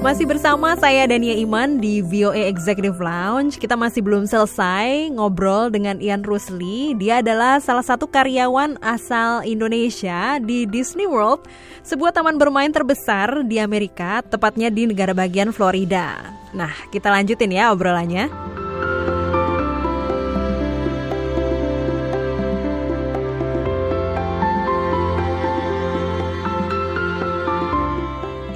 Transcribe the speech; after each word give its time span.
Masih 0.00 0.24
bersama 0.24 0.72
saya 0.80 1.04
Dania 1.04 1.36
Iman 1.36 1.76
di 1.76 2.00
VOA 2.00 2.48
Executive 2.48 2.96
Lounge. 3.04 3.60
Kita 3.60 3.76
masih 3.76 4.00
belum 4.00 4.24
selesai 4.24 5.12
ngobrol 5.12 5.68
dengan 5.68 6.00
Ian 6.00 6.24
Rusli. 6.24 6.96
Dia 6.96 7.20
adalah 7.20 7.60
salah 7.60 7.84
satu 7.84 8.08
karyawan 8.08 8.80
asal 8.80 9.44
Indonesia 9.44 10.40
di 10.40 10.64
Disney 10.64 11.04
World, 11.04 11.44
sebuah 11.84 12.16
taman 12.16 12.40
bermain 12.40 12.72
terbesar 12.72 13.44
di 13.44 13.60
Amerika, 13.60 14.24
tepatnya 14.24 14.72
di 14.72 14.88
negara 14.88 15.12
bagian 15.12 15.52
Florida. 15.52 16.16
Nah, 16.56 16.72
kita 16.88 17.12
lanjutin 17.12 17.52
ya 17.52 17.68
obrolannya. 17.68 18.59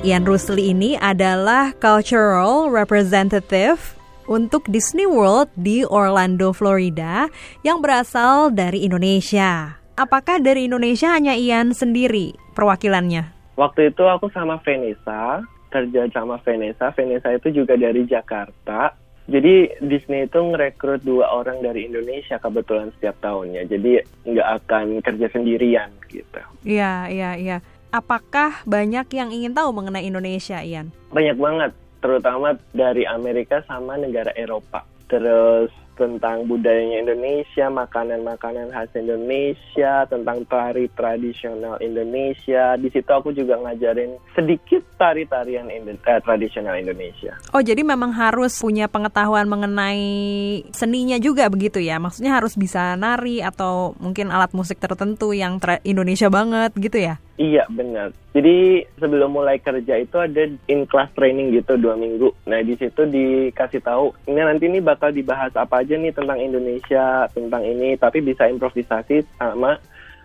Ian 0.04 0.28
Rusli 0.28 0.68
ini 0.76 1.00
adalah 1.00 1.72
cultural 1.80 2.68
representative 2.68 3.96
untuk 4.28 4.68
Disney 4.68 5.08
World 5.08 5.48
di 5.56 5.80
Orlando, 5.80 6.52
Florida 6.52 7.32
yang 7.64 7.80
berasal 7.80 8.52
dari 8.52 8.84
Indonesia. 8.84 9.80
Apakah 9.96 10.45
dari 10.45 10.68
Indonesia 10.68 11.09
hanya 11.09 11.32
Ian 11.32 11.73
sendiri 11.73 12.37
perwakilannya? 12.52 13.32
Waktu 13.56 13.96
itu 13.96 14.04
aku 14.04 14.29
sama 14.29 14.60
Vanessa, 14.60 15.40
kerja 15.73 16.04
sama 16.12 16.36
Vanessa. 16.45 16.92
Vanessa 16.92 17.32
itu 17.32 17.64
juga 17.64 17.73
dari 17.73 18.04
Jakarta. 18.04 18.92
Jadi 19.24 19.80
Disney 19.80 20.29
itu 20.29 20.36
ngerekrut 20.36 21.01
dua 21.01 21.32
orang 21.32 21.64
dari 21.64 21.88
Indonesia 21.88 22.36
kebetulan 22.36 22.92
setiap 23.01 23.16
tahunnya. 23.24 23.73
Jadi 23.73 24.04
nggak 24.29 24.48
akan 24.68 25.01
kerja 25.01 25.32
sendirian 25.32 25.88
gitu. 26.12 26.45
Iya, 26.60 27.09
iya, 27.09 27.40
iya 27.40 27.59
apakah 27.95 28.66
banyak 28.66 29.06
yang 29.14 29.30
ingin 29.30 29.54
tahu 29.54 29.70
mengenai 29.70 30.10
Indonesia, 30.10 30.59
Ian? 30.59 30.90
Banyak 31.14 31.38
banget, 31.38 31.70
terutama 32.02 32.59
dari 32.74 33.06
Amerika 33.06 33.62
sama 33.70 33.95
negara 33.95 34.34
Eropa. 34.34 34.82
Terus 35.06 35.70
tentang 35.95 36.42
budayanya 36.51 37.06
Indonesia, 37.06 37.70
makanan-makanan 37.70 38.74
khas 38.74 38.90
Indonesia, 38.98 40.02
tentang 40.10 40.42
tari 40.51 40.90
tradisional 40.90 41.78
Indonesia. 41.78 42.74
Di 42.74 42.90
situ 42.90 43.06
aku 43.06 43.30
juga 43.30 43.59
ngajarin 43.62 44.18
sedikit 44.34 44.82
tari-tarian 44.98 45.70
Indo 45.70 45.95
eh, 45.95 46.20
tradisional 46.23 46.74
Indonesia. 46.79 47.38
Oh, 47.54 47.62
jadi 47.62 47.86
memang 47.86 48.10
harus 48.10 48.58
punya 48.58 48.90
pengetahuan 48.90 49.46
mengenai 49.46 50.66
seninya 50.74 51.16
juga 51.23 51.46
begitu 51.46 51.79
ya? 51.79 52.02
Maksudnya 52.02 52.42
harus 52.42 52.58
bisa 52.58 52.98
nari 52.98 53.38
atau 53.40 53.95
mungkin 54.02 54.34
alat 54.34 54.51
musik 54.51 54.82
tertentu 54.82 55.30
yang 55.30 55.62
Indonesia 55.86 56.26
banget 56.26 56.74
gitu 56.74 56.98
ya? 56.98 57.23
Iya 57.35 57.66
benar. 57.66 58.15
Jadi 58.30 58.87
sebelum 58.95 59.35
mulai 59.35 59.59
kerja 59.59 59.99
itu 59.99 60.16
ada 60.23 60.46
in 60.71 60.87
class 60.87 61.10
training 61.18 61.51
gitu 61.51 61.74
dua 61.74 61.99
minggu. 61.99 62.30
Nah 62.46 62.63
di 62.63 62.79
situ 62.79 63.02
dikasih 63.02 63.82
tahu 63.82 64.15
ini 64.31 64.38
nanti 64.38 64.71
ini 64.71 64.78
bakal 64.78 65.10
dibahas 65.10 65.50
apa 65.59 65.82
aja 65.82 65.99
nih 65.99 66.15
tentang 66.15 66.38
Indonesia 66.38 67.26
tentang 67.34 67.66
ini. 67.66 67.99
Tapi 67.99 68.22
bisa 68.22 68.47
improvisasi 68.47 69.26
sama 69.34 69.75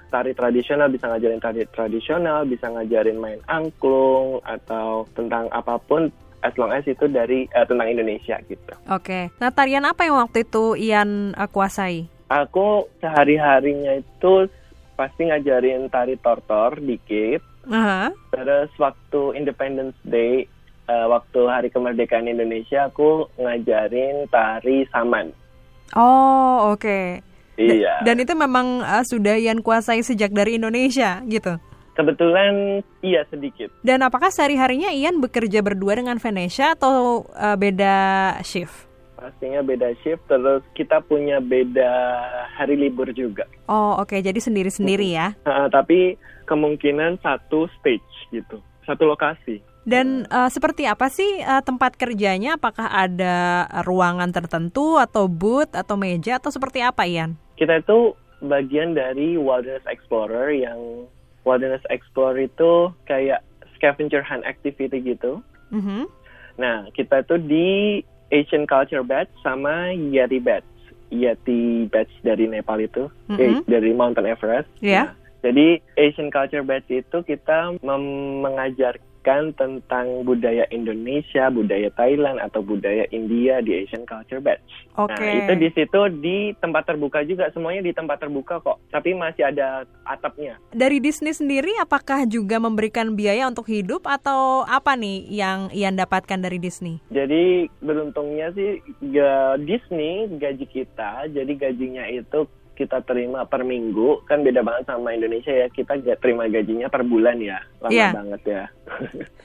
tari 0.09 0.33
tradisional 0.33 0.89
bisa 0.89 1.09
ngajarin 1.09 1.41
tari 1.41 1.65
tradisional, 1.69 2.45
bisa 2.45 2.69
ngajarin 2.69 3.17
main 3.17 3.41
angklung 3.49 4.41
atau 4.45 5.05
tentang 5.13 5.49
apa 5.49 5.77
pun 5.81 6.09
as 6.41 6.53
long 6.57 6.73
as 6.73 6.85
itu 6.85 7.05
dari 7.09 7.45
uh, 7.57 7.65
tentang 7.65 7.89
Indonesia 7.89 8.37
gitu. 8.45 8.73
Oke. 8.89 9.33
Nah 9.41 9.49
tarian 9.53 9.85
apa 9.85 10.05
yang 10.05 10.21
waktu 10.21 10.45
itu 10.45 10.77
Ian 10.77 11.33
uh, 11.33 11.49
kuasai? 11.49 12.09
Aku 12.29 12.85
sehari 13.01 13.41
harinya 13.41 13.97
itu 13.97 14.45
pasti 14.99 15.31
ngajarin 15.31 15.87
tari 15.87 16.19
tortor 16.19 16.75
dikit. 16.83 17.39
Uh-huh. 17.63 18.11
Terus 18.35 18.67
waktu 18.75 19.39
Independence 19.39 19.95
Day, 20.03 20.43
uh, 20.91 21.07
waktu 21.07 21.39
Hari 21.47 21.69
Kemerdekaan 21.71 22.27
Indonesia, 22.27 22.91
aku 22.91 23.31
ngajarin 23.39 24.27
tari 24.27 24.83
saman. 24.91 25.31
Oh, 25.95 26.75
oke. 26.75 26.83
Okay. 26.83 27.05
Iya. 27.55 28.03
Dan 28.03 28.19
itu 28.19 28.35
memang 28.35 28.83
uh, 28.83 29.03
sudah 29.07 29.39
yang 29.39 29.63
kuasai 29.63 30.03
sejak 30.03 30.35
dari 30.35 30.59
Indonesia, 30.59 31.23
gitu? 31.27 31.55
Kebetulan 31.95 32.83
iya 33.03 33.27
sedikit. 33.27 33.71
Dan 33.83 34.03
apakah 34.03 34.31
sehari-harinya 34.31 34.91
Ian 34.91 35.19
bekerja 35.19 35.59
berdua 35.59 35.99
dengan 35.99 36.19
Venesia 36.19 36.75
atau 36.75 37.27
uh, 37.35 37.55
beda 37.59 38.35
shift? 38.43 38.88
Pastinya 39.19 39.59
beda 39.59 39.91
shift 39.99 40.23
terus 40.31 40.63
kita 40.71 41.03
punya 41.03 41.43
beda 41.43 41.91
hari 42.55 42.79
libur 42.79 43.11
juga. 43.11 43.43
Oh 43.67 43.99
oke 43.99 44.15
okay. 44.15 44.19
jadi 44.23 44.39
sendiri-sendiri 44.39 45.11
ya? 45.11 45.35
Uh, 45.43 45.67
tapi 45.67 46.15
kemungkinan 46.47 47.19
satu 47.19 47.67
stage 47.77 48.07
gitu, 48.31 48.63
satu 48.87 49.03
lokasi. 49.03 49.59
Dan 49.83 50.27
uh, 50.29 50.47
seperti 50.47 50.85
apa 50.85 51.11
sih 51.11 51.43
uh, 51.43 51.65
tempat 51.65 51.99
kerjanya? 51.99 52.55
Apakah 52.55 52.87
ada 52.87 53.65
ruangan 53.83 54.29
tertentu 54.31 55.01
atau 55.01 55.25
booth 55.25 55.73
atau 55.75 55.97
meja 55.97 56.37
atau 56.39 56.53
seperti 56.53 56.83
apa 56.83 57.03
Ian? 57.09 57.35
Kita 57.57 57.79
itu 57.79 58.13
bagian 58.39 58.95
dari 58.95 59.35
Wilderness 59.35 59.83
Explorer 59.89 60.55
yang 60.55 61.09
Wilderness 61.43 61.83
Explorer 61.91 62.47
itu 62.47 62.93
kayak 63.09 63.43
scavenger 63.75 64.23
hunt 64.23 64.45
activity 64.45 64.99
gitu. 65.01 65.43
Mm 65.73 65.81
-hmm. 65.81 66.03
Nah 66.59 66.77
kita 66.93 67.23
tuh 67.23 67.39
di 67.39 68.03
Asian 68.29 68.65
Culture 68.69 69.03
Badge 69.05 69.29
sama 69.41 69.93
Yeti 69.93 70.39
Badge. 70.41 70.65
Yeti 71.09 71.89
Badge 71.89 72.13
dari 72.21 72.45
Nepal 72.45 72.85
itu, 72.85 73.09
mm 73.29 73.35
-hmm. 73.35 73.41
eh, 73.41 73.55
dari 73.65 73.91
Mountain 73.97 74.29
Everest. 74.29 74.69
Yeah. 74.81 75.09
Nah, 75.09 75.11
jadi 75.41 75.81
Asian 75.97 76.29
Culture 76.29 76.61
Badge 76.61 76.89
itu 76.91 77.17
kita 77.25 77.79
mengajar 77.81 78.99
mengajarkan 79.29 79.53
tentang 79.53 80.25
budaya 80.25 80.65
Indonesia, 80.73 81.53
budaya 81.53 81.89
Thailand 81.93 82.41
atau 82.41 82.65
budaya 82.65 83.05
India 83.13 83.61
di 83.61 83.85
Asian 83.85 84.05
Culture. 84.09 84.41
Oke. 84.41 85.13
Okay. 85.13 85.21
Nah, 85.21 85.33
itu 85.45 85.53
di 85.61 85.69
situ 85.77 86.01
di 86.19 86.37
tempat 86.57 86.89
terbuka 86.89 87.21
juga, 87.23 87.53
semuanya 87.53 87.85
di 87.85 87.93
tempat 87.93 88.17
terbuka 88.19 88.59
kok. 88.59 88.81
Tapi 88.89 89.13
masih 89.13 89.45
ada 89.45 89.85
atapnya. 90.03 90.57
Dari 90.73 90.97
Disney 90.97 91.35
sendiri 91.35 91.69
apakah 91.77 92.25
juga 92.25 92.57
memberikan 92.57 93.13
biaya 93.13 93.45
untuk 93.45 93.69
hidup 93.69 94.09
atau 94.09 94.65
apa 94.65 94.97
nih 94.97 95.29
yang 95.29 95.69
Ian 95.69 95.95
dapatkan 95.95 96.41
dari 96.41 96.57
Disney? 96.57 96.97
Jadi 97.13 97.69
beruntungnya 97.83 98.49
sih 98.57 98.81
Disney 99.63 100.25
gaji 100.39 100.65
kita, 100.65 101.29
jadi 101.29 101.51
gajinya 101.53 102.09
itu 102.09 102.49
kita 102.79 103.03
terima 103.03 103.43
per 103.43 103.67
minggu 103.67 104.23
kan 104.23 104.39
beda 104.39 104.63
banget 104.63 104.87
sama 104.87 105.11
Indonesia 105.11 105.51
ya 105.51 105.67
kita 105.67 105.99
gak 105.99 106.23
terima 106.23 106.47
gajinya 106.47 106.87
per 106.87 107.03
bulan 107.03 107.43
ya 107.43 107.59
lama 107.83 107.91
yeah. 107.91 108.15
banget 108.15 108.41
ya 108.47 108.63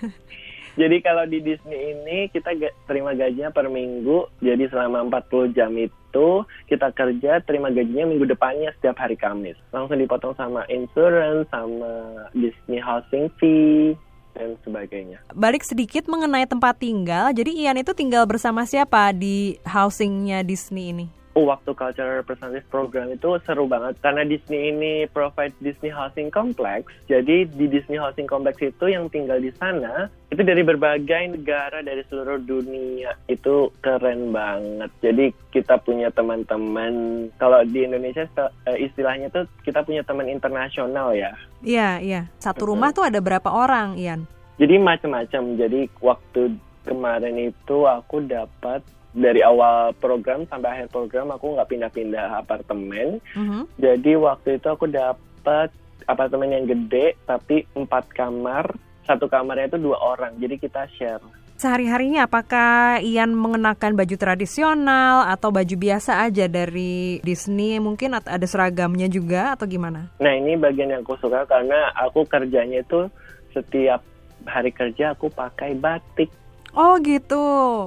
jadi 0.81 0.97
kalau 1.03 1.27
di 1.27 1.43
Disney 1.43 1.99
ini 1.99 2.31
kita 2.31 2.55
terima 2.87 3.19
gajinya 3.19 3.51
per 3.51 3.67
minggu 3.67 4.31
jadi 4.39 4.71
selama 4.71 5.11
40 5.11 5.51
jam 5.59 5.75
itu 5.75 6.47
kita 6.71 6.95
kerja 6.95 7.43
terima 7.43 7.75
gajinya 7.75 8.07
minggu 8.07 8.31
depannya 8.31 8.71
setiap 8.79 9.03
hari 9.03 9.19
Kamis 9.19 9.59
langsung 9.75 9.99
dipotong 9.99 10.39
sama 10.39 10.63
insurance 10.71 11.51
sama 11.51 12.31
Disney 12.39 12.79
housing 12.79 13.27
fee 13.43 13.99
dan 14.35 14.59
sebagainya. 14.67 15.23
Balik 15.31 15.63
sedikit 15.63 16.11
mengenai 16.11 16.45
tempat 16.45 16.83
tinggal, 16.83 17.31
jadi 17.31 17.55
Ian 17.55 17.79
itu 17.79 17.95
tinggal 17.95 18.27
bersama 18.27 18.67
siapa 18.67 19.15
di 19.15 19.57
housingnya 19.63 20.43
Disney 20.43 20.91
ini? 20.91 21.07
Oh, 21.35 21.51
waktu 21.51 21.75
Cultural 21.75 22.23
Representative 22.23 22.67
Program 22.71 23.11
itu 23.11 23.37
seru 23.43 23.67
banget 23.67 23.99
karena 24.01 24.23
Disney 24.23 24.71
ini 24.71 24.93
provide 25.11 25.55
Disney 25.59 25.91
Housing 25.91 26.31
Complex. 26.31 26.87
Jadi 27.11 27.51
di 27.51 27.67
Disney 27.67 27.99
Housing 27.99 28.31
Complex 28.31 28.63
itu 28.63 28.87
yang 28.91 29.11
tinggal 29.11 29.43
di 29.43 29.51
sana 29.59 30.09
itu 30.31 30.43
dari 30.43 30.63
berbagai 30.67 31.35
negara 31.35 31.83
dari 31.83 32.03
seluruh 32.07 32.43
dunia. 32.43 33.15
Itu 33.27 33.75
keren 33.83 34.31
banget. 34.31 34.91
Jadi 35.03 35.35
kita 35.51 35.79
punya 35.83 36.11
teman-teman 36.15 37.27
kalau 37.39 37.63
di 37.67 37.87
Indonesia 37.87 38.27
eh, 38.71 38.79
istilahnya 38.87 39.31
tuh 39.31 39.47
kita 39.67 39.83
punya 39.83 40.07
teman 40.07 40.31
internasional 40.31 41.15
ya. 41.15 41.35
Iya, 41.63 42.03
iya. 42.03 42.23
Satu 42.39 42.71
rumah 42.71 42.95
tuh 42.95 43.07
ada 43.07 43.19
berapa 43.19 43.51
orang, 43.51 43.99
Ian? 43.99 44.27
Jadi 44.59 44.79
macam-macam. 44.79 45.43
Jadi 45.59 45.81
waktu 45.99 46.43
kemarin 46.85 47.37
itu 47.51 47.89
aku 47.89 48.23
dapat 48.23 48.85
dari 49.15 49.41
awal 49.47 49.95
program 49.95 50.43
sampai 50.51 50.69
akhir 50.75 50.89
program 50.91 51.31
aku 51.31 51.55
nggak 51.55 51.71
pindah-pindah 51.71 52.43
apartemen. 52.43 53.23
Mm-hmm. 53.39 53.63
Jadi 53.79 54.13
waktu 54.19 54.49
itu 54.59 54.67
aku 54.67 54.91
dapat 54.91 55.71
apartemen 56.11 56.51
yang 56.51 56.67
gede 56.67 57.15
tapi 57.23 57.63
empat 57.79 58.11
kamar, 58.11 58.75
satu 59.07 59.31
kamarnya 59.31 59.71
itu 59.71 59.79
dua 59.79 60.03
orang. 60.03 60.35
Jadi 60.43 60.59
kita 60.59 60.91
share. 60.99 61.23
Sehari-harinya 61.55 62.27
apakah 62.27 62.99
Ian 62.99 63.31
mengenakan 63.39 63.95
baju 63.95 64.19
tradisional 64.19 65.31
atau 65.31 65.55
baju 65.55 65.77
biasa 65.79 66.27
aja 66.27 66.51
dari 66.51 67.23
Disney 67.23 67.79
mungkin 67.79 68.19
ada 68.19 68.47
seragamnya 68.51 69.07
juga 69.07 69.55
atau 69.55 69.71
gimana? 69.71 70.11
Nah 70.19 70.35
ini 70.35 70.59
bagian 70.59 70.91
yang 70.91 71.07
aku 71.07 71.15
suka 71.23 71.47
karena 71.47 71.95
aku 71.95 72.27
kerjanya 72.27 72.83
itu 72.83 73.07
setiap 73.55 74.03
hari 74.51 74.75
kerja 74.75 75.15
aku 75.15 75.31
pakai 75.31 75.79
batik. 75.79 76.27
Oh 76.75 76.99
gitu, 76.99 77.39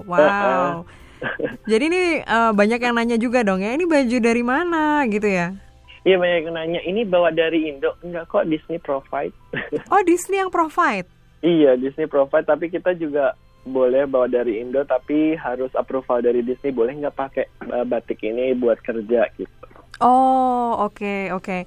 wow. 0.07 0.87
Jadi 1.69 1.83
ini 1.89 2.03
uh, 2.23 2.51
banyak 2.53 2.79
yang 2.79 2.95
nanya 2.95 3.17
juga 3.19 3.43
dong 3.43 3.59
ya, 3.59 3.73
ini 3.75 3.83
baju 3.83 4.17
dari 4.21 4.43
mana 4.45 5.03
gitu 5.09 5.27
ya? 5.27 5.51
Iya 6.07 6.15
banyak 6.15 6.39
yang 6.47 6.55
nanya, 6.55 6.79
ini 6.87 7.03
bawa 7.03 7.35
dari 7.35 7.67
Indo? 7.67 7.91
Enggak 7.99 8.31
kok, 8.31 8.47
Disney 8.47 8.79
provide. 8.79 9.35
oh 9.93 10.01
Disney 10.07 10.39
yang 10.39 10.53
provide? 10.53 11.09
iya 11.45 11.77
Disney 11.77 12.09
provide, 12.09 12.49
tapi 12.49 12.71
kita 12.73 12.97
juga 12.97 13.37
boleh 13.67 14.07
bawa 14.07 14.31
dari 14.31 14.63
Indo 14.63 14.81
tapi 14.87 15.35
harus 15.35 15.69
approval 15.75 16.23
dari 16.23 16.39
Disney 16.39 16.71
boleh 16.71 16.95
nggak 17.03 17.17
pakai 17.19 17.45
uh, 17.67 17.83
batik 17.83 18.23
ini 18.23 18.55
buat 18.55 18.79
kerja 18.79 19.27
gitu. 19.35 19.51
Oh 19.99 20.79
oke 20.79 21.03
okay, 21.03 21.21
oke. 21.35 21.43
Okay. 21.43 21.61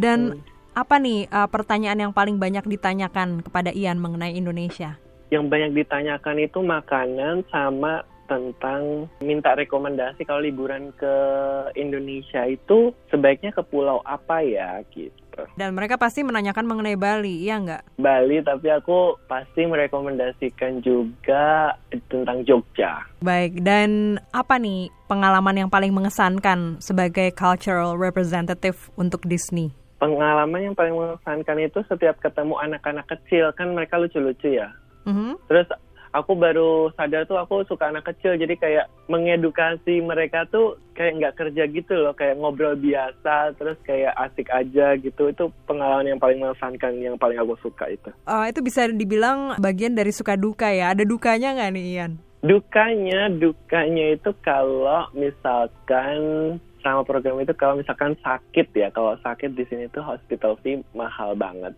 Dan 0.00 0.40
mm-hmm. 0.40 0.80
apa 0.80 0.94
nih 0.96 1.28
uh, 1.28 1.48
pertanyaan 1.52 2.08
yang 2.08 2.12
paling 2.16 2.40
banyak 2.40 2.64
ditanyakan 2.64 3.44
kepada 3.44 3.68
Ian 3.70 4.00
mengenai 4.00 4.32
Indonesia? 4.32 4.96
Yang 5.28 5.44
banyak 5.48 5.70
ditanyakan 5.76 6.36
itu 6.40 6.58
makanan 6.64 7.44
sama 7.52 8.04
tentang 8.32 9.12
minta 9.20 9.52
rekomendasi 9.52 10.24
kalau 10.24 10.40
liburan 10.40 10.88
ke 10.96 11.14
Indonesia 11.76 12.48
itu 12.48 12.96
sebaiknya 13.12 13.52
ke 13.52 13.60
pulau 13.60 14.00
apa 14.08 14.40
ya 14.40 14.80
gitu. 14.88 15.44
Dan 15.56 15.72
mereka 15.76 15.96
pasti 15.96 16.20
menanyakan 16.24 16.68
mengenai 16.68 16.96
Bali, 16.96 17.44
iya 17.44 17.56
nggak? 17.60 17.96
Bali, 17.96 18.40
tapi 18.44 18.68
aku 18.68 19.16
pasti 19.28 19.64
merekomendasikan 19.64 20.84
juga 20.84 21.76
tentang 22.08 22.44
Jogja. 22.44 23.04
Baik, 23.24 23.64
dan 23.64 24.20
apa 24.32 24.60
nih 24.60 24.92
pengalaman 25.08 25.64
yang 25.64 25.70
paling 25.72 25.92
mengesankan 25.92 26.80
sebagai 26.84 27.32
cultural 27.32 27.96
representative 27.96 28.92
untuk 28.96 29.24
Disney? 29.24 29.72
Pengalaman 29.96 30.72
yang 30.72 30.76
paling 30.76 30.98
mengesankan 30.98 31.58
itu 31.62 31.80
setiap 31.88 32.20
ketemu 32.20 32.58
anak-anak 32.60 33.08
kecil, 33.08 33.54
kan 33.56 33.72
mereka 33.72 33.96
lucu-lucu 33.96 34.60
ya. 34.60 34.68
Mm 35.08 35.14
-hmm. 35.14 35.32
Terus 35.48 35.68
aku 36.12 36.36
baru 36.36 36.92
sadar 36.94 37.24
tuh 37.24 37.40
aku 37.40 37.64
suka 37.64 37.88
anak 37.88 38.06
kecil 38.12 38.36
jadi 38.36 38.54
kayak 38.56 38.86
mengedukasi 39.08 40.04
mereka 40.04 40.44
tuh 40.52 40.76
kayak 40.92 41.18
nggak 41.18 41.36
kerja 41.40 41.62
gitu 41.72 41.92
loh 41.96 42.12
kayak 42.12 42.36
ngobrol 42.38 42.76
biasa 42.76 43.56
terus 43.56 43.80
kayak 43.82 44.12
asik 44.20 44.52
aja 44.52 44.94
gitu. 45.00 45.32
Itu 45.32 45.50
pengalaman 45.64 46.12
yang 46.12 46.20
paling 46.20 46.38
mengesankan 46.38 47.00
yang 47.00 47.16
paling 47.16 47.40
aku 47.40 47.56
suka 47.64 47.88
itu. 47.88 48.12
Uh, 48.28 48.46
itu 48.46 48.60
bisa 48.60 48.86
dibilang 48.92 49.56
bagian 49.58 49.96
dari 49.96 50.12
suka 50.12 50.36
duka 50.36 50.68
ya. 50.70 50.92
Ada 50.92 51.08
dukanya 51.08 51.56
nggak 51.56 51.72
nih 51.72 51.84
Ian? 51.96 52.12
Dukanya 52.42 53.30
dukanya 53.32 54.18
itu 54.18 54.30
kalau 54.42 55.06
misalkan 55.14 56.18
sama 56.82 57.06
program 57.06 57.38
itu 57.38 57.54
kalau 57.54 57.78
misalkan 57.78 58.18
sakit 58.20 58.74
ya 58.74 58.90
kalau 58.90 59.14
sakit 59.22 59.54
di 59.54 59.64
sini 59.70 59.86
tuh 59.88 60.02
hospital 60.02 60.58
fee 60.60 60.82
mahal 60.92 61.38
banget 61.38 61.72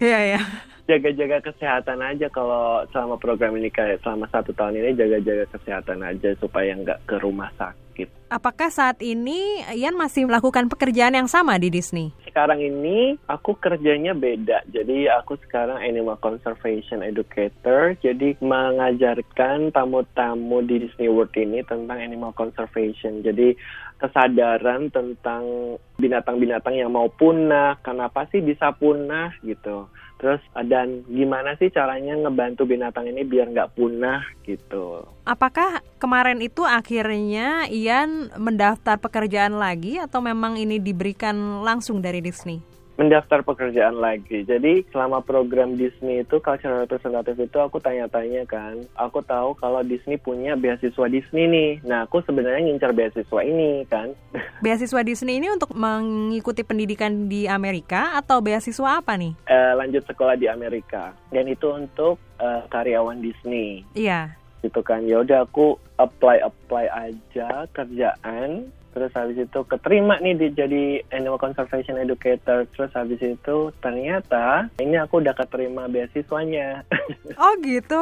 Iya 0.00 0.20
ya. 0.36 0.40
Jaga-jaga 0.88 1.44
kesehatan 1.52 2.00
aja 2.00 2.32
kalau 2.32 2.80
selama 2.88 3.20
program 3.20 3.52
ini 3.60 3.68
kayak 3.68 4.00
selama 4.00 4.24
satu 4.32 4.56
tahun 4.56 4.80
ini 4.80 4.96
jaga-jaga 4.96 5.44
kesehatan 5.52 6.00
aja 6.00 6.32
supaya 6.40 6.72
nggak 6.72 7.04
ke 7.04 7.16
rumah 7.20 7.52
sakit. 7.60 7.87
Apakah 8.28 8.68
saat 8.68 9.00
ini 9.00 9.64
Ian 9.72 9.96
masih 9.96 10.28
melakukan 10.28 10.68
pekerjaan 10.68 11.16
yang 11.16 11.24
sama 11.32 11.56
di 11.56 11.72
Disney? 11.72 12.12
Sekarang 12.28 12.60
ini 12.60 13.16
aku 13.24 13.56
kerjanya 13.56 14.12
beda. 14.12 14.68
Jadi 14.68 15.08
aku 15.08 15.40
sekarang 15.48 15.80
animal 15.80 16.20
conservation 16.20 17.00
educator. 17.00 17.96
Jadi 17.98 18.36
mengajarkan 18.44 19.72
tamu-tamu 19.72 20.60
di 20.60 20.84
Disney 20.84 21.08
World 21.08 21.32
ini 21.40 21.64
tentang 21.64 21.98
animal 22.04 22.36
conservation. 22.36 23.24
Jadi 23.24 23.56
kesadaran 23.96 24.92
tentang 24.92 25.74
binatang-binatang 25.96 26.76
yang 26.76 26.92
mau 26.92 27.08
punah, 27.08 27.80
kenapa 27.80 28.28
sih 28.28 28.44
bisa 28.44 28.70
punah 28.76 29.32
gitu. 29.40 29.88
Terus 30.18 30.42
dan 30.66 31.06
gimana 31.06 31.54
sih 31.62 31.70
caranya 31.70 32.18
ngebantu 32.18 32.66
binatang 32.66 33.06
ini 33.06 33.22
biar 33.22 33.54
nggak 33.54 33.78
punah 33.78 34.26
gitu. 34.42 35.06
Apakah 35.22 35.78
kemarin 36.02 36.42
itu 36.42 36.66
akhirnya 36.66 37.70
Ian 37.70 38.34
mendaftar 38.34 38.98
pekerjaan 38.98 39.54
lagi 39.56 40.02
atau 40.02 40.18
memang 40.18 40.58
ini 40.58 40.82
diberikan 40.82 41.62
langsung 41.62 42.02
dari 42.02 42.18
Disney? 42.18 42.77
Mendaftar 42.98 43.46
pekerjaan 43.46 44.02
lagi. 44.02 44.42
Jadi 44.42 44.82
selama 44.90 45.22
program 45.22 45.78
Disney 45.78 46.26
itu 46.26 46.42
cultural 46.42 46.82
representative 46.82 47.38
itu 47.38 47.58
aku 47.62 47.78
tanya-tanya 47.78 48.42
kan. 48.44 48.82
Aku 48.98 49.22
tahu 49.22 49.54
kalau 49.54 49.86
Disney 49.86 50.18
punya 50.18 50.58
beasiswa 50.58 51.06
Disney 51.06 51.46
nih. 51.46 51.70
Nah 51.86 52.04
aku 52.10 52.20
sebenarnya 52.26 52.66
ngincar 52.66 52.90
beasiswa 52.90 53.40
ini 53.46 53.86
kan. 53.86 54.10
Beasiswa 54.66 55.06
Disney 55.06 55.38
ini 55.38 55.46
untuk 55.54 55.70
mengikuti 55.70 56.66
pendidikan 56.66 57.30
di 57.30 57.46
Amerika 57.46 58.18
atau 58.18 58.42
beasiswa 58.42 58.98
apa 58.98 59.14
nih? 59.14 59.38
Uh, 59.46 59.78
lanjut 59.78 60.02
sekolah 60.02 60.34
di 60.34 60.50
Amerika. 60.50 61.14
Dan 61.30 61.46
itu 61.46 61.70
untuk 61.70 62.18
uh, 62.42 62.66
karyawan 62.66 63.22
Disney. 63.22 63.86
Iya. 63.94 64.34
Gitu 64.66 64.82
kan. 64.82 65.06
Ya 65.06 65.22
udah 65.22 65.46
aku 65.46 65.78
apply 66.02 66.42
apply 66.42 66.90
aja 66.90 67.70
kerjaan 67.70 68.74
terus 68.98 69.14
habis 69.14 69.38
itu 69.38 69.60
keterima 69.62 70.18
nih 70.18 70.34
di 70.34 70.46
jadi 70.50 70.84
animal 71.14 71.38
conservation 71.38 71.94
educator. 72.02 72.66
Terus 72.74 72.90
habis 72.98 73.22
itu 73.22 73.70
ternyata 73.78 74.66
ini 74.82 74.98
aku 74.98 75.22
udah 75.22 75.38
keterima 75.38 75.86
beasiswanya. 75.86 76.82
Oh 77.38 77.54
gitu. 77.62 77.94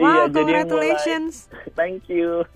iya, 0.00 0.22
congratulations. 0.32 1.52
Mulai, 1.52 1.68
thank 1.78 2.08
you. 2.08 2.48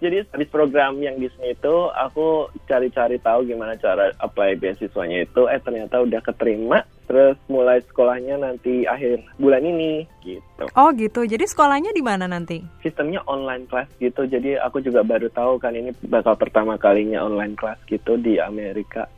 Jadi 0.00 0.24
habis 0.32 0.48
program 0.48 0.96
yang 0.96 1.20
di 1.20 1.28
sini 1.36 1.52
itu 1.52 1.92
aku 1.92 2.48
cari-cari 2.64 3.20
tahu 3.20 3.44
gimana 3.44 3.76
cara 3.76 4.16
apply 4.16 4.56
beasiswanya 4.56 5.28
itu. 5.28 5.44
Eh 5.44 5.60
ternyata 5.60 6.00
udah 6.00 6.24
keterima 6.24 6.88
terus 7.08 7.40
mulai 7.48 7.80
sekolahnya 7.88 8.36
nanti 8.36 8.84
akhir 8.84 9.24
bulan 9.40 9.64
ini 9.64 10.04
gitu. 10.20 10.68
Oh 10.76 10.92
gitu, 10.92 11.24
jadi 11.24 11.42
sekolahnya 11.48 11.96
di 11.96 12.04
mana 12.04 12.28
nanti? 12.28 12.60
Sistemnya 12.84 13.24
online 13.24 13.64
class 13.64 13.88
gitu, 13.96 14.28
jadi 14.28 14.60
aku 14.60 14.84
juga 14.84 15.00
baru 15.00 15.32
tahu 15.32 15.56
kan 15.56 15.72
ini 15.72 15.96
bakal 16.06 16.36
pertama 16.36 16.76
kalinya 16.76 17.24
online 17.24 17.56
class 17.56 17.80
gitu 17.88 18.20
di 18.20 18.36
Amerika. 18.36 19.08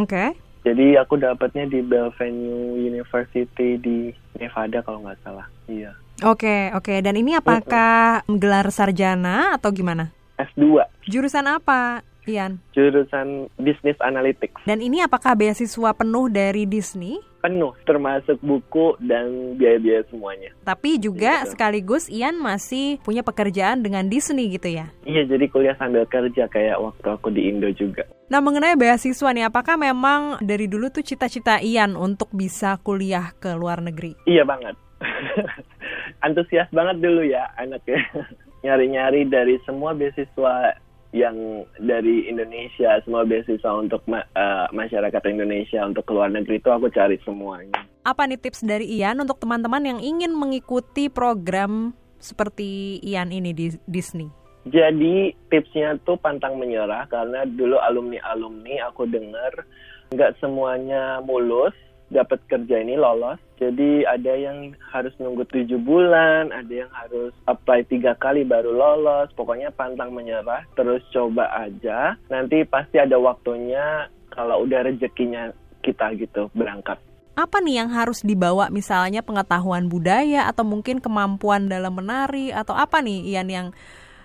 Oke. 0.00 0.10
Okay. 0.10 0.28
Jadi 0.64 0.96
aku 0.96 1.20
dapatnya 1.20 1.68
di 1.68 1.84
Bellevue 1.84 2.80
University 2.80 3.76
di 3.76 4.08
Nevada 4.40 4.80
kalau 4.80 5.04
nggak 5.04 5.20
salah. 5.20 5.44
Iya. 5.68 5.92
Oke, 6.24 6.48
okay, 6.48 6.62
oke. 6.72 6.88
Okay. 6.88 6.98
Dan 7.04 7.20
ini 7.20 7.36
apakah 7.36 8.24
gelar 8.24 8.72
sarjana 8.72 9.52
atau 9.60 9.68
gimana? 9.68 10.08
S2. 10.40 10.88
Jurusan 11.04 11.44
apa? 11.52 12.00
Ian? 12.24 12.64
Jurusan 12.72 13.52
Business 13.60 14.00
Analytics. 14.00 14.64
Dan 14.64 14.80
ini 14.80 15.04
apakah 15.04 15.36
beasiswa 15.36 15.92
penuh 15.92 16.32
dari 16.32 16.64
Disney? 16.64 17.20
Penuh, 17.44 17.76
termasuk 17.84 18.40
buku 18.40 18.96
dan 19.04 19.52
biaya-biaya 19.60 20.08
semuanya. 20.08 20.48
Tapi 20.64 20.96
juga 20.96 21.44
gitu. 21.44 21.52
sekaligus 21.52 22.08
Ian 22.08 22.40
masih 22.40 22.96
punya 23.04 23.20
pekerjaan 23.20 23.84
dengan 23.84 24.08
Disney 24.08 24.48
gitu 24.48 24.72
ya? 24.72 24.88
Iya, 25.04 25.28
jadi 25.28 25.52
kuliah 25.52 25.76
sambil 25.76 26.08
kerja 26.08 26.48
kayak 26.48 26.80
waktu 26.80 27.04
aku 27.04 27.28
di 27.28 27.52
Indo 27.52 27.68
juga. 27.76 28.08
Nah 28.32 28.40
mengenai 28.40 28.80
beasiswa 28.80 29.28
nih, 29.28 29.52
apakah 29.52 29.76
memang 29.76 30.40
dari 30.40 30.72
dulu 30.72 30.88
tuh 30.88 31.04
cita-cita 31.04 31.60
Ian 31.60 32.00
untuk 32.00 32.32
bisa 32.32 32.80
kuliah 32.80 33.36
ke 33.36 33.52
luar 33.52 33.84
negeri? 33.84 34.16
Iya 34.24 34.48
banget. 34.48 34.80
Antusias 36.24 36.72
banget 36.72 37.04
dulu 37.04 37.28
ya 37.28 37.44
anaknya. 37.60 38.00
Nyari-nyari 38.64 39.28
dari 39.28 39.60
semua 39.68 39.92
beasiswa 39.92 40.80
yang 41.14 41.62
dari 41.78 42.26
Indonesia 42.26 42.98
semua 43.06 43.22
beasiswa 43.22 43.70
untuk 43.78 44.02
ma 44.10 44.26
uh, 44.34 44.66
masyarakat 44.74 45.22
Indonesia 45.30 45.86
untuk 45.86 46.02
keluar 46.10 46.26
negeri 46.26 46.58
itu 46.58 46.74
aku 46.74 46.90
cari 46.90 47.22
semuanya. 47.22 47.86
Apa 48.02 48.26
nih 48.26 48.42
tips 48.42 48.66
dari 48.66 48.90
Ian 48.98 49.22
untuk 49.22 49.38
teman-teman 49.38 49.86
yang 49.86 50.00
ingin 50.02 50.34
mengikuti 50.34 51.06
program 51.06 51.94
seperti 52.18 52.98
Ian 53.06 53.30
ini 53.30 53.54
di 53.54 53.70
Disney? 53.86 54.26
Jadi 54.66 55.30
tipsnya 55.54 55.94
tuh 56.02 56.18
pantang 56.18 56.58
menyerah 56.58 57.06
karena 57.06 57.46
dulu 57.46 57.78
alumni-alumni 57.78 58.90
aku 58.90 59.06
dengar 59.06 59.62
nggak 60.10 60.34
semuanya 60.42 61.22
mulus 61.22 61.76
dapat 62.14 62.38
kerja 62.46 62.78
ini 62.78 62.94
lolos. 62.94 63.42
Jadi 63.58 64.06
ada 64.06 64.32
yang 64.38 64.78
harus 64.94 65.10
nunggu 65.18 65.42
tujuh 65.50 65.82
bulan, 65.82 66.54
ada 66.54 66.86
yang 66.86 66.92
harus 66.94 67.34
apply 67.50 67.82
tiga 67.90 68.14
kali 68.14 68.46
baru 68.46 68.70
lolos. 68.70 69.34
Pokoknya 69.34 69.74
pantang 69.74 70.14
menyerah, 70.14 70.62
terus 70.78 71.02
coba 71.10 71.50
aja. 71.58 72.14
Nanti 72.30 72.62
pasti 72.62 73.02
ada 73.02 73.18
waktunya 73.18 74.06
kalau 74.30 74.62
udah 74.62 74.86
rezekinya 74.86 75.50
kita 75.82 76.14
gitu 76.16 76.48
berangkat. 76.54 76.96
Apa 77.34 77.58
nih 77.58 77.82
yang 77.82 77.90
harus 77.90 78.22
dibawa 78.22 78.70
misalnya 78.70 79.18
pengetahuan 79.18 79.90
budaya 79.90 80.46
atau 80.46 80.62
mungkin 80.62 81.02
kemampuan 81.02 81.66
dalam 81.66 81.98
menari 81.98 82.54
atau 82.54 82.78
apa 82.78 83.02
nih 83.02 83.34
Ian 83.34 83.50
yang 83.50 83.68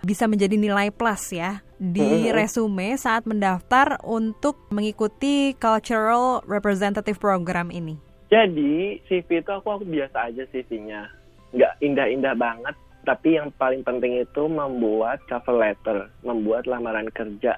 bisa 0.04 0.26
menjadi 0.26 0.56
nilai 0.56 0.90
plus 0.94 1.32
ya 1.36 1.64
di 1.80 2.28
resume 2.32 3.00
saat 3.00 3.24
mendaftar 3.24 4.00
untuk 4.04 4.68
mengikuti 4.72 5.56
cultural 5.56 6.44
representative 6.44 7.20
program 7.20 7.72
ini? 7.72 8.00
Jadi 8.30 9.02
CV 9.10 9.42
itu 9.42 9.52
aku 9.52 9.82
aku 9.82 9.86
biasa 9.90 10.30
aja 10.30 10.46
CV-nya, 10.54 11.10
nggak 11.56 11.74
indah-indah 11.82 12.36
banget. 12.38 12.76
Tapi 13.02 13.42
yang 13.42 13.50
paling 13.58 13.82
penting 13.82 14.22
itu 14.22 14.46
membuat 14.46 15.24
cover 15.26 15.58
letter, 15.58 16.14
membuat 16.22 16.70
lamaran 16.70 17.10
kerja. 17.10 17.58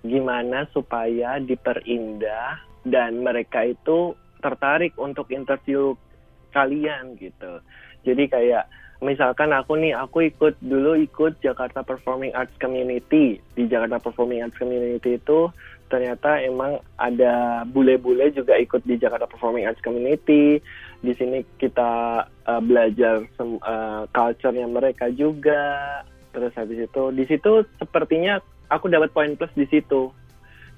Gimana 0.00 0.64
supaya 0.72 1.36
diperindah 1.42 2.62
dan 2.88 3.20
mereka 3.20 3.68
itu 3.68 4.16
tertarik 4.40 4.96
untuk 4.96 5.28
interview 5.28 5.92
kalian 6.56 7.18
gitu. 7.20 7.60
Jadi 8.06 8.24
kayak 8.32 8.64
misalkan 8.98 9.54
aku 9.54 9.78
nih 9.78 9.94
aku 9.94 10.26
ikut 10.26 10.58
dulu 10.58 10.98
ikut 10.98 11.38
Jakarta 11.38 11.86
Performing 11.86 12.34
Arts 12.34 12.54
Community. 12.58 13.38
Di 13.54 13.64
Jakarta 13.70 14.02
Performing 14.02 14.42
Arts 14.42 14.58
Community 14.58 15.18
itu 15.18 15.50
ternyata 15.88 16.36
emang 16.44 16.82
ada 17.00 17.64
bule-bule 17.64 18.28
juga 18.34 18.58
ikut 18.58 18.84
di 18.84 18.98
Jakarta 18.98 19.30
Performing 19.30 19.70
Arts 19.70 19.82
Community. 19.82 20.58
Di 20.98 21.12
sini 21.14 21.46
kita 21.62 22.24
uh, 22.26 22.62
belajar 22.62 23.22
uh, 23.38 24.02
culture-nya 24.10 24.66
mereka 24.66 25.06
juga. 25.14 26.02
Terus 26.34 26.52
habis 26.58 26.82
itu 26.82 27.02
di 27.14 27.24
situ 27.24 27.62
sepertinya 27.78 28.42
aku 28.68 28.90
dapat 28.90 29.14
poin 29.14 29.32
plus 29.38 29.54
di 29.54 29.66
situ 29.70 30.10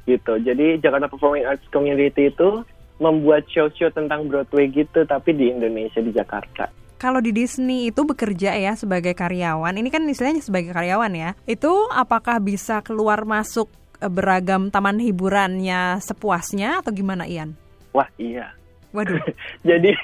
gitu. 0.04 0.32
Jadi 0.44 0.76
Jakarta 0.76 1.08
Performing 1.08 1.48
Arts 1.48 1.64
Community 1.72 2.28
itu 2.28 2.60
membuat 3.00 3.48
show-show 3.48 3.88
tentang 3.96 4.28
Broadway 4.28 4.68
gitu 4.68 5.08
tapi 5.08 5.32
di 5.32 5.48
Indonesia 5.48 6.04
di 6.04 6.12
Jakarta 6.12 6.79
kalau 7.00 7.24
di 7.24 7.32
Disney 7.32 7.88
itu 7.88 8.04
bekerja 8.04 8.52
ya 8.52 8.76
sebagai 8.76 9.16
karyawan, 9.16 9.72
ini 9.72 9.88
kan 9.88 10.04
istilahnya 10.04 10.44
sebagai 10.44 10.76
karyawan 10.76 11.16
ya. 11.16 11.30
Itu 11.48 11.88
apakah 11.88 12.36
bisa 12.44 12.84
keluar 12.84 13.24
masuk 13.24 13.72
eh, 14.04 14.12
beragam 14.12 14.68
taman 14.68 15.00
hiburannya 15.00 15.96
sepuasnya 16.04 16.84
atau 16.84 16.92
gimana 16.92 17.24
Ian? 17.24 17.56
Wah 17.96 18.06
iya, 18.20 18.52
Waduh. 18.90 19.22
Jadi, 19.68 19.94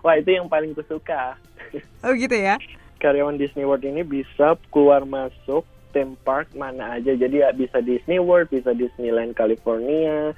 wah 0.00 0.16
itu 0.16 0.30
yang 0.32 0.46
paling 0.46 0.72
kusuka. 0.72 1.36
Oh 2.06 2.14
gitu 2.14 2.34
ya? 2.34 2.56
Karyawan 3.02 3.36
Disney 3.36 3.66
World 3.68 3.84
ini 3.84 4.00
bisa 4.06 4.56
keluar 4.72 5.04
masuk 5.04 5.66
theme 5.92 6.16
park 6.24 6.48
mana 6.56 6.96
aja. 6.96 7.12
Jadi 7.12 7.44
ya 7.44 7.52
bisa 7.52 7.82
Disney 7.84 8.16
World, 8.16 8.48
bisa 8.48 8.72
Disneyland 8.72 9.36
California, 9.36 10.32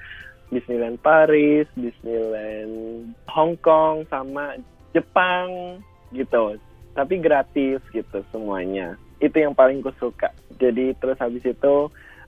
Disneyland 0.50 0.98
Paris, 0.98 1.68
Disneyland 1.78 3.06
Hong 3.30 3.54
Kong, 3.62 4.08
sama 4.10 4.58
Jepang 4.96 5.78
gitu. 6.12 6.56
Tapi 6.94 7.20
gratis 7.22 7.82
gitu 7.94 8.18
semuanya. 8.34 8.98
Itu 9.18 9.38
yang 9.38 9.54
paling 9.54 9.82
kusuka. 9.82 10.34
Jadi 10.58 10.94
terus 10.98 11.18
habis 11.18 11.44
itu 11.46 11.74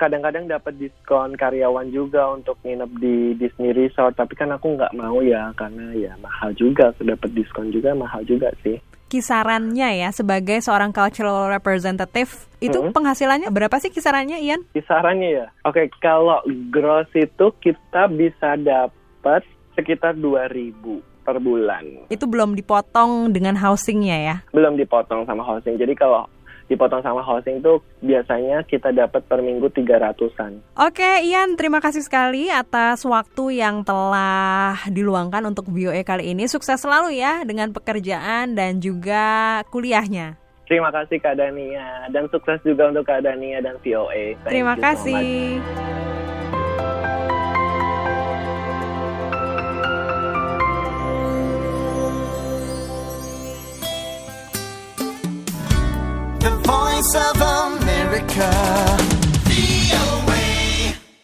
kadang-kadang 0.00 0.48
dapat 0.48 0.80
diskon 0.80 1.36
karyawan 1.36 1.92
juga 1.92 2.32
untuk 2.32 2.56
nginep 2.64 2.90
di 2.96 3.16
Disney 3.36 3.76
Resort 3.76 4.16
tapi 4.16 4.32
kan 4.32 4.48
aku 4.48 4.72
nggak 4.72 4.96
mau 4.96 5.20
ya 5.20 5.52
karena 5.60 5.92
ya 5.92 6.16
mahal 6.24 6.56
juga 6.56 6.96
dapat 7.04 7.36
diskon 7.36 7.68
juga 7.68 7.92
mahal 7.92 8.24
juga 8.24 8.48
sih 8.64 8.80
kisarannya 9.10 10.00
ya 10.00 10.08
sebagai 10.14 10.62
seorang 10.64 10.94
cultural 10.94 11.52
representative 11.52 12.48
itu 12.62 12.78
-hmm. 12.78 12.94
penghasilannya 12.94 13.50
berapa 13.50 13.74
sih 13.82 13.90
kisarannya 13.90 14.38
Ian? 14.38 14.62
Kisarannya 14.70 15.30
ya. 15.34 15.46
Oke, 15.66 15.90
kalau 15.98 16.38
gross 16.70 17.10
itu 17.18 17.50
kita 17.58 18.06
bisa 18.06 18.54
dapat 18.54 19.42
sekitar 19.74 20.14
2000 20.14 21.09
per 21.22 21.38
bulan. 21.38 22.08
Itu 22.08 22.26
belum 22.26 22.56
dipotong 22.56 23.30
dengan 23.30 23.56
housingnya 23.56 24.18
ya? 24.20 24.36
Belum 24.50 24.74
dipotong 24.74 25.24
sama 25.24 25.44
housing. 25.44 25.76
Jadi 25.76 25.94
kalau 25.94 26.26
dipotong 26.70 27.02
sama 27.02 27.18
housing 27.26 27.58
tuh 27.58 27.82
biasanya 27.98 28.62
kita 28.62 28.94
dapat 28.94 29.26
per 29.26 29.42
minggu 29.42 29.74
300-an. 29.74 30.62
Oke, 30.78 31.26
Ian, 31.26 31.58
terima 31.58 31.82
kasih 31.82 32.06
sekali 32.06 32.46
atas 32.46 33.02
waktu 33.02 33.58
yang 33.58 33.82
telah 33.82 34.78
diluangkan 34.86 35.42
untuk 35.50 35.66
VOA 35.66 36.06
kali 36.06 36.30
ini. 36.30 36.46
Sukses 36.46 36.78
selalu 36.78 37.18
ya 37.18 37.42
dengan 37.42 37.74
pekerjaan 37.74 38.54
dan 38.54 38.78
juga 38.78 39.60
kuliahnya. 39.74 40.38
Terima 40.70 40.94
kasih 40.94 41.18
Kak 41.18 41.34
Dania 41.34 42.06
dan 42.14 42.30
sukses 42.30 42.62
juga 42.62 42.94
untuk 42.94 43.02
Kak 43.02 43.26
Dania 43.26 43.58
dan 43.58 43.74
VOA. 43.82 44.38
Thank 44.38 44.54
terima 44.54 44.78
kasih. 44.78 45.58
So 45.58 46.09
voice 57.00 57.14
of 57.14 57.40
America. 57.40 58.99